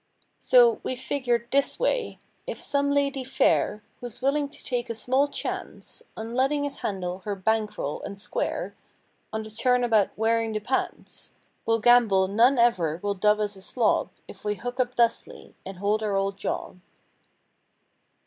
So, 0.39 0.79
we've 0.81 0.99
fibred 0.99 1.51
this 1.51 1.79
way: 1.79 2.17
If 2.47 2.59
some 2.59 2.89
lady 2.89 3.23
fair 3.23 3.83
Who's 3.99 4.19
willing 4.19 4.49
to 4.49 4.63
take 4.63 4.89
a 4.89 4.95
small 4.95 5.27
chance 5.27 6.01
On 6.17 6.33
letting 6.33 6.65
us 6.65 6.79
handle 6.79 7.19
her 7.19 7.35
bank 7.35 7.77
roll, 7.77 8.01
and 8.01 8.19
square 8.19 8.75
On 9.31 9.43
the 9.43 9.51
turn 9.51 9.83
about 9.83 10.09
"wearing 10.17 10.53
the 10.53 10.59
pants," 10.59 11.33
We'll 11.67 11.77
gamble 11.77 12.27
none 12.27 12.57
ever 12.57 12.99
will 13.03 13.13
dub 13.13 13.39
us 13.39 13.55
a 13.55 13.61
slob 13.61 14.09
If 14.27 14.43
we 14.43 14.55
hook 14.55 14.79
up 14.79 14.95
thusly 14.95 15.53
and 15.67 15.77
hold 15.77 16.01
our 16.01 16.15
old 16.15 16.35
job. 16.35 16.79